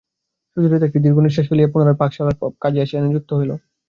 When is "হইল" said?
3.39-3.51